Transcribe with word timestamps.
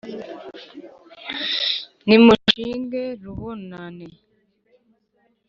Nimushinge 2.07 3.01
rubonane!" 3.21 4.09